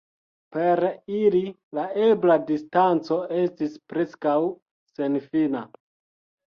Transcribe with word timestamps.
Per 0.53 0.79
ili 1.17 1.41
la 1.79 1.85
ebla 2.07 2.39
distanco 2.47 3.21
estis 3.45 3.79
preskaŭ 3.95 4.39
senfina. 4.99 5.65